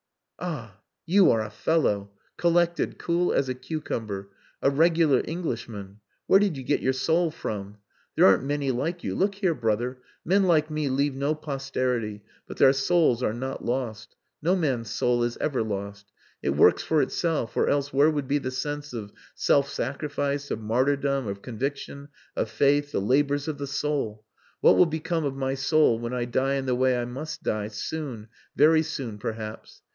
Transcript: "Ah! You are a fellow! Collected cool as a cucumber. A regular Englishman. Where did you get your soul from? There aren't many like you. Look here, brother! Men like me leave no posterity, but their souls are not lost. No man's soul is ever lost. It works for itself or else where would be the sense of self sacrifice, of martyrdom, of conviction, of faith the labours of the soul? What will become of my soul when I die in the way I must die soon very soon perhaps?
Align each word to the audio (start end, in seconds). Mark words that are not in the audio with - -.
"Ah! 0.43 0.81
You 1.05 1.29
are 1.29 1.41
a 1.43 1.51
fellow! 1.51 2.09
Collected 2.35 2.97
cool 2.97 3.31
as 3.31 3.47
a 3.47 3.53
cucumber. 3.53 4.31
A 4.63 4.71
regular 4.71 5.21
Englishman. 5.25 5.99
Where 6.25 6.39
did 6.39 6.57
you 6.57 6.63
get 6.63 6.81
your 6.81 6.93
soul 6.93 7.29
from? 7.29 7.77
There 8.15 8.25
aren't 8.25 8.43
many 8.43 8.71
like 8.71 9.03
you. 9.03 9.13
Look 9.13 9.35
here, 9.35 9.53
brother! 9.53 9.99
Men 10.25 10.45
like 10.45 10.71
me 10.71 10.89
leave 10.89 11.13
no 11.15 11.35
posterity, 11.35 12.23
but 12.47 12.57
their 12.57 12.73
souls 12.73 13.21
are 13.21 13.35
not 13.35 13.63
lost. 13.63 14.15
No 14.41 14.55
man's 14.55 14.89
soul 14.89 15.21
is 15.21 15.37
ever 15.37 15.61
lost. 15.61 16.11
It 16.41 16.55
works 16.55 16.81
for 16.81 17.03
itself 17.03 17.55
or 17.55 17.69
else 17.69 17.93
where 17.93 18.09
would 18.09 18.27
be 18.27 18.39
the 18.39 18.49
sense 18.49 18.93
of 18.93 19.13
self 19.35 19.69
sacrifice, 19.69 20.49
of 20.49 20.59
martyrdom, 20.59 21.27
of 21.27 21.43
conviction, 21.43 22.09
of 22.35 22.49
faith 22.49 22.91
the 22.91 22.99
labours 22.99 23.47
of 23.47 23.59
the 23.59 23.67
soul? 23.67 24.25
What 24.61 24.75
will 24.75 24.87
become 24.87 25.25
of 25.25 25.35
my 25.35 25.53
soul 25.53 25.99
when 25.99 26.13
I 26.15 26.25
die 26.25 26.55
in 26.55 26.65
the 26.65 26.73
way 26.73 26.97
I 26.97 27.05
must 27.05 27.43
die 27.43 27.67
soon 27.67 28.29
very 28.55 28.81
soon 28.81 29.19
perhaps? 29.19 29.83